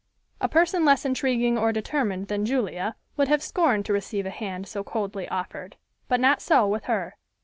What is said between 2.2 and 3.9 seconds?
than Julia would have scorned